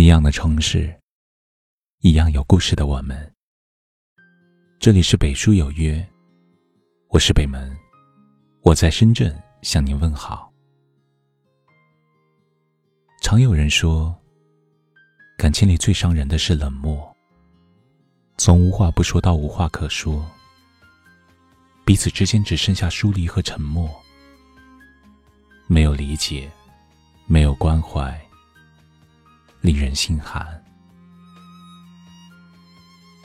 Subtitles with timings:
[0.00, 0.98] 一样的城市，
[1.98, 3.34] 一样有故事的我们。
[4.78, 6.02] 这里是北书有约，
[7.08, 7.70] 我是北门，
[8.62, 10.50] 我在深圳向您问好。
[13.20, 14.18] 常有人说，
[15.36, 17.14] 感情里最伤人的是冷漠，
[18.38, 20.26] 从无话不说到无话可说，
[21.84, 23.86] 彼此之间只剩下疏离和沉默，
[25.66, 26.50] 没有理解，
[27.26, 28.18] 没有关怀。
[29.60, 30.64] 令人心寒，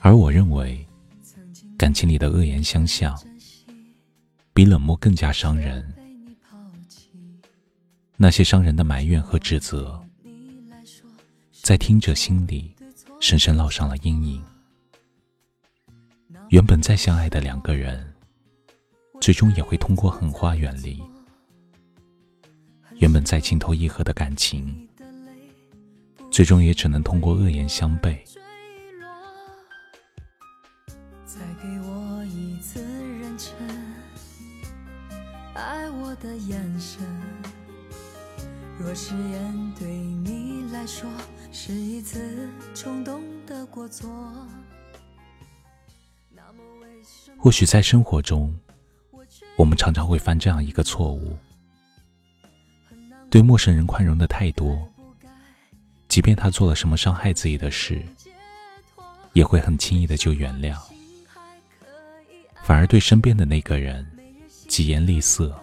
[0.00, 0.86] 而我认为，
[1.76, 3.20] 感情里的恶言相向，
[4.54, 5.92] 比冷漠更加伤人。
[8.16, 10.00] 那些伤人的埋怨和指责，
[11.62, 12.74] 在听者心里
[13.18, 14.44] 深深烙上了阴影。
[16.50, 18.14] 原本再相爱的两个人，
[19.20, 21.02] 最终也会通过狠话远离。
[22.98, 24.86] 原本再情投意合的感情。
[26.30, 28.24] 最终也只能通过恶言相背。
[31.24, 33.52] 再给我一次认真
[35.54, 37.04] 爱我的眼神。
[38.78, 41.10] 若誓言对你来说
[41.52, 44.08] 是一次冲动的过错，
[47.36, 48.54] 或许在生活中，
[49.56, 51.36] 我们常常会犯这样一个错误：
[53.28, 54.89] 对陌生人宽容的太多。
[56.10, 58.02] 即便他做了什么伤害自己的事，
[59.32, 60.76] 也会很轻易的就原谅，
[62.64, 64.04] 反而对身边的那个人
[64.66, 65.56] 疾言厉色，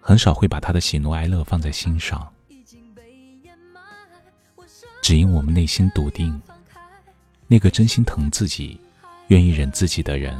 [0.00, 2.28] 很少会把他的喜怒哀乐放在心上。
[5.00, 6.42] 只因我们内心笃定，
[7.46, 8.80] 那个真心疼自己、
[9.28, 10.36] 愿意忍自己的人，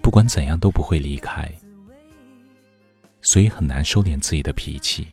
[0.00, 1.52] 不管怎样都不会离开，
[3.22, 5.08] 所以很难收敛自己的脾气。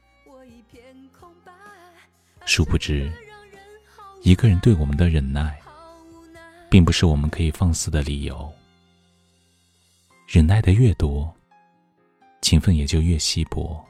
[2.47, 3.11] 殊不知，
[4.23, 5.59] 一个人对我们的忍耐，
[6.69, 8.51] 并不是我们可以放肆的理由。
[10.25, 11.31] 忍耐的越多，
[12.41, 13.85] 情分也就越稀薄。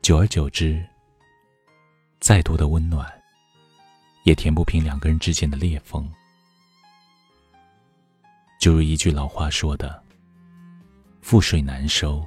[0.00, 0.82] 久而久之，
[2.20, 3.12] 再多的温暖，
[4.22, 6.08] 也填不平两个人之间的裂缝。
[8.60, 10.00] 就如一句老话说的
[11.20, 12.24] ：“覆水难收。”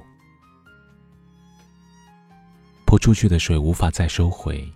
[2.88, 4.66] 泼出去的水无法再收回，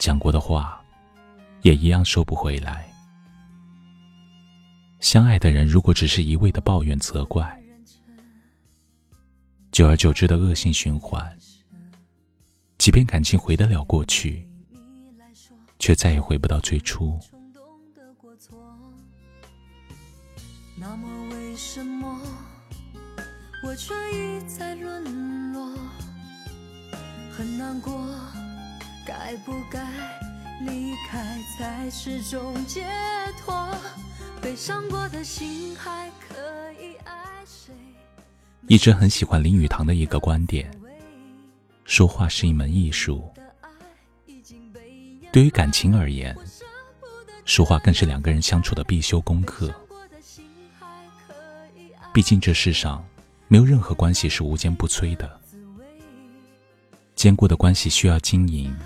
[0.00, 0.84] 讲过的话
[1.62, 2.92] 也一样收不回来。
[4.98, 7.62] 相爱的人如果只是一味的抱怨责怪，
[9.70, 11.38] 久而久之的恶性循环，
[12.78, 14.44] 即便感情回得了过去，
[15.78, 17.16] 却再也回不到最初。
[20.76, 22.20] 那么为什么
[23.64, 25.72] 我却一再沦落？
[27.36, 27.92] 很难过，
[29.04, 29.84] 该不该
[30.60, 32.86] 离开才是种解
[33.44, 33.68] 脱？
[34.40, 36.36] 悲伤过的心还可
[36.80, 37.12] 以爱
[37.44, 37.74] 谁？
[38.68, 40.70] 一直很喜欢林语堂的一个观点：
[41.84, 43.28] 说话是一门艺术。
[45.32, 46.36] 对于感情而言，
[47.44, 49.74] 说话更是两个人相处的必修功课。
[52.12, 53.04] 毕竟这世上
[53.48, 55.40] 没有任何关系是无坚不摧的。
[57.24, 58.76] 坚固的关系需要经营，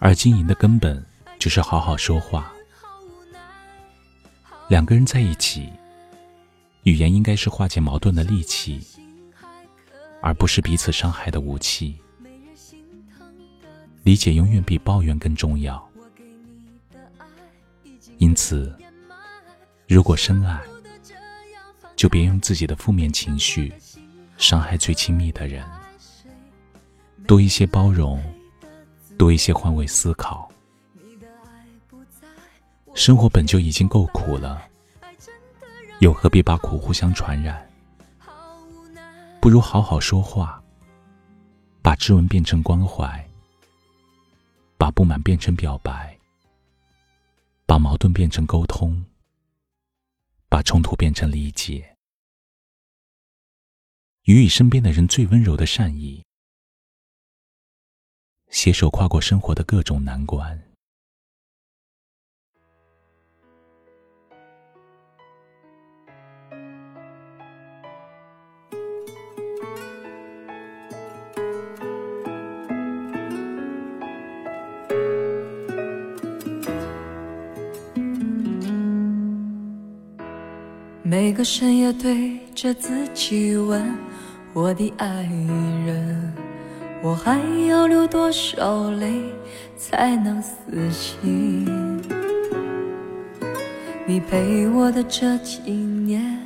[0.00, 1.00] 而经营的根本
[1.38, 2.52] 就是好好说话。
[4.66, 5.70] 两个人在一起，
[6.82, 8.84] 语言应该是化解矛盾的利器，
[10.20, 11.96] 而不是彼此伤害的武器。
[14.02, 15.88] 理解永远比抱怨更重要。
[18.18, 18.76] 因此，
[19.86, 20.60] 如果深爱，
[21.94, 23.72] 就别用自己的负面情绪
[24.38, 25.64] 伤害最亲密的人。
[27.26, 28.22] 多一些包容，
[29.18, 30.48] 多一些换位思考。
[32.94, 34.62] 生活本就已经够苦了，
[35.98, 37.68] 又何必把苦互相传染？
[39.40, 40.62] 不如好好说话，
[41.82, 43.28] 把质问变成关怀，
[44.78, 46.16] 把不满变成表白，
[47.66, 49.04] 把矛盾变成沟通，
[50.48, 51.96] 把冲突变成理解，
[54.26, 56.24] 予以身边的人最温柔的善意。
[58.56, 60.58] 携手跨过生活的各种难关。
[81.02, 83.94] 每个深夜对着自己问：
[84.54, 85.24] 我的爱
[85.84, 86.45] 人。
[87.02, 87.38] 我还
[87.68, 89.22] 要流多少泪
[89.76, 90.54] 才能死
[90.90, 92.02] 心？
[94.06, 96.38] 你陪我的这几年，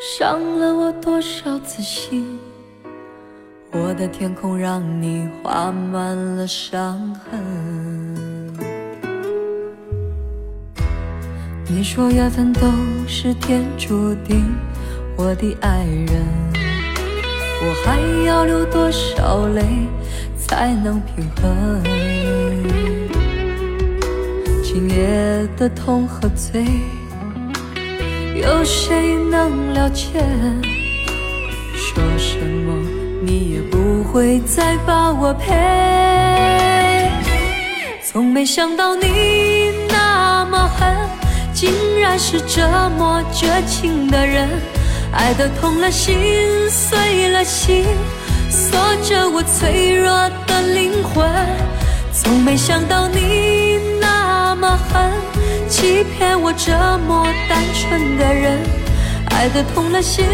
[0.00, 2.38] 伤了我多少次心？
[3.72, 7.40] 我的天空让你画满了伤痕。
[11.68, 12.60] 你说缘分都
[13.08, 14.44] 是天注定，
[15.16, 16.71] 我的爱人。
[17.64, 19.62] 我还要流多少泪
[20.36, 21.80] 才能平衡？
[24.64, 26.64] 今夜的痛和醉，
[28.34, 30.24] 有谁能了解？
[31.72, 32.74] 说什么
[33.22, 35.52] 你也不会再把我陪。
[38.04, 41.08] 从没想到你那么狠，
[41.54, 41.70] 竟
[42.00, 42.66] 然是这
[42.98, 44.48] 么绝情的人。
[45.12, 46.16] 爱的痛了心，
[46.70, 47.84] 碎了心，
[48.50, 50.06] 锁着我脆弱
[50.46, 51.30] 的灵魂。
[52.12, 55.12] 从没想到你那么狠，
[55.68, 56.72] 欺骗我这
[57.06, 58.58] 么单纯的人。
[59.26, 60.24] 爱的痛了心，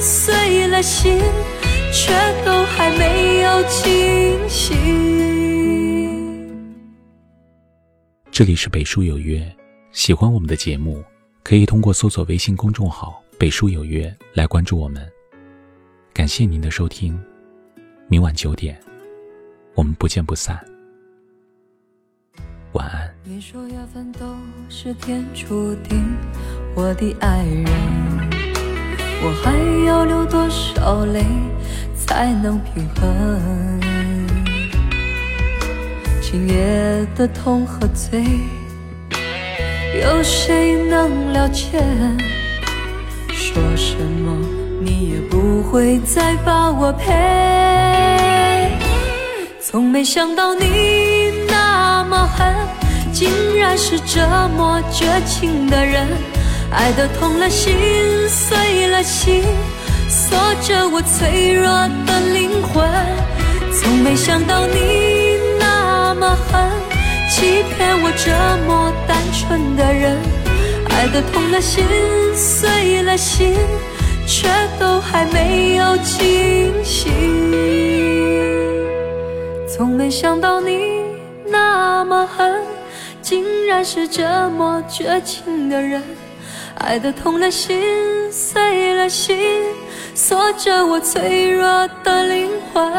[0.00, 1.18] 碎了心，
[1.92, 2.12] 却
[2.44, 4.76] 都还没有清醒。
[8.30, 9.40] 这里是北书有约，
[9.92, 11.02] 喜欢我们的节目，
[11.42, 13.22] 可以通过搜索微信公众号。
[13.38, 15.06] 北书有约，来关注我们。
[16.14, 17.22] 感谢您的收听，
[18.08, 18.80] 明晚九点，
[19.74, 20.58] 我们不见不散。
[22.72, 23.14] 晚安。
[23.24, 24.34] 你说缘分都
[24.70, 26.02] 是天注定，
[26.74, 27.66] 我的爱人，
[29.22, 29.52] 我还
[29.86, 31.22] 要流多少泪
[31.94, 33.80] 才能平衡？
[36.22, 38.24] 今夜的痛和醉，
[40.00, 41.82] 有谁能了解？
[43.56, 44.36] 说什么
[44.82, 47.10] 你也不会再把我陪。
[49.62, 52.54] 从没想到你那么狠，
[53.14, 54.20] 竟然是这
[54.58, 56.06] 么绝情的人。
[56.70, 57.74] 爱的痛了心，
[58.28, 59.42] 碎了心，
[60.06, 61.64] 锁着我脆弱
[62.06, 62.86] 的灵魂。
[63.72, 66.70] 从没想到你那么狠，
[67.30, 68.30] 欺骗我这
[68.68, 70.18] 么单纯的人。
[70.96, 71.84] 爱的痛了心，
[72.34, 73.54] 碎了心，
[74.26, 74.48] 却
[74.80, 77.12] 都还没有清醒。
[79.68, 81.02] 从没想到你
[81.48, 82.62] 那么狠，
[83.20, 86.02] 竟然是这么绝情的人。
[86.78, 87.78] 爱的痛了心，
[88.32, 89.38] 碎了心，
[90.14, 92.90] 锁着我脆弱的灵魂。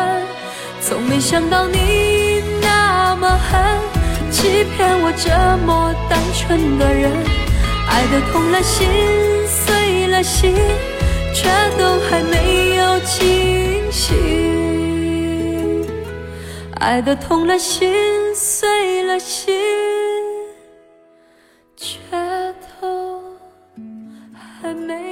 [0.81, 3.59] 从没想到你那么狠，
[4.31, 5.31] 欺骗我这
[5.65, 7.11] 么单纯的人。
[7.97, 8.87] 爱的痛了心，
[9.47, 10.53] 碎了心，
[11.33, 11.49] 却
[11.79, 14.15] 都还没有清醒。
[16.75, 17.91] 爱的痛了心，
[18.35, 19.55] 碎了心，
[21.75, 21.97] 却
[22.79, 23.19] 都
[24.61, 25.06] 还没。